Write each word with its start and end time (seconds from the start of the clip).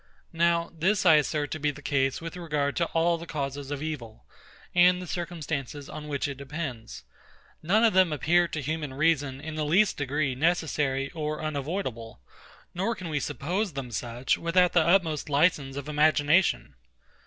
Now, 0.33 0.71
this 0.75 1.05
I 1.05 1.17
assert 1.17 1.51
to 1.51 1.59
be 1.59 1.69
the 1.69 1.83
case 1.83 2.21
with 2.21 2.35
regard 2.35 2.75
to 2.77 2.85
all 2.87 3.19
the 3.19 3.27
causes 3.27 3.69
of 3.69 3.83
evil, 3.83 4.25
and 4.73 4.99
the 4.99 5.05
circumstances 5.05 5.87
on 5.87 6.07
which 6.07 6.27
it 6.27 6.39
depends. 6.39 7.03
None 7.61 7.83
of 7.83 7.93
them 7.93 8.11
appear 8.11 8.47
to 8.47 8.63
human 8.63 8.95
reason 8.95 9.39
in 9.39 9.53
the 9.53 9.63
least 9.63 9.97
degree 9.97 10.33
necessary 10.33 11.11
or 11.11 11.39
unavoidable; 11.43 12.19
nor 12.73 12.95
can 12.95 13.09
we 13.09 13.19
suppose 13.19 13.73
them 13.73 13.91
such, 13.91 14.39
without 14.39 14.73
the 14.73 14.81
utmost 14.81 15.29
license 15.29 15.77
of 15.77 15.87
imagination. 15.87 16.73